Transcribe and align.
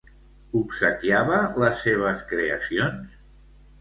Obsequiava 0.59 1.37
les 1.65 1.85
seves 1.89 2.25
creacions? 2.33 3.21